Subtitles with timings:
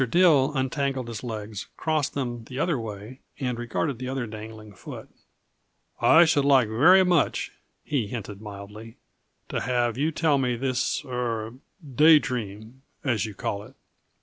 [0.09, 5.09] Dill untangled his legs, crossed them the other way and regarded the other dangling foot.
[6.01, 7.51] "I should like very much,"
[7.83, 8.97] he hinted mildly,
[9.49, 11.53] "to have you tell me this er
[11.95, 13.75] day dream, as you call it."